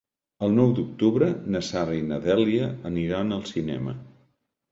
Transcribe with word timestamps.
El 0.45 0.53
nou 0.59 0.71
d'octubre 0.77 1.27
na 1.55 1.61
Sara 1.67 1.97
i 1.97 2.01
na 2.11 2.17
Dèlia 2.25 2.71
aniran 2.93 3.35
al 3.37 3.43
cinema. 3.53 3.95